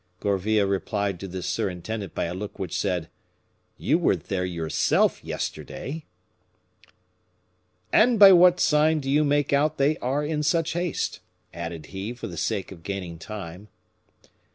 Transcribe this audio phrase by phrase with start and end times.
[0.19, 3.07] Gourville replied to the surintendant by a look which said:
[3.77, 6.05] "You were there yourself yesterday."
[7.93, 11.19] "And by what sign do you make out they are in such haste?"
[11.53, 13.67] added he, for the sake of gaining time.